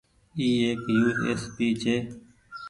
[0.39, 1.95] اي ايڪ يو ايس پي ڇي۔